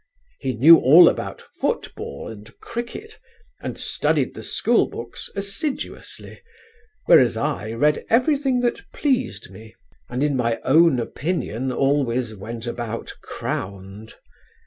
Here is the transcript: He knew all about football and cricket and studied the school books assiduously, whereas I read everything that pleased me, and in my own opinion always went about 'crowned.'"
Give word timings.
He 0.39 0.53
knew 0.53 0.79
all 0.79 1.07
about 1.07 1.43
football 1.59 2.27
and 2.27 2.57
cricket 2.59 3.19
and 3.61 3.77
studied 3.77 4.33
the 4.33 4.41
school 4.41 4.89
books 4.89 5.29
assiduously, 5.35 6.41
whereas 7.05 7.37
I 7.37 7.73
read 7.73 8.03
everything 8.09 8.61
that 8.61 8.81
pleased 8.93 9.51
me, 9.51 9.75
and 10.09 10.23
in 10.23 10.35
my 10.35 10.59
own 10.63 10.99
opinion 10.99 11.71
always 11.71 12.33
went 12.35 12.65
about 12.65 13.13
'crowned.'" 13.21 14.15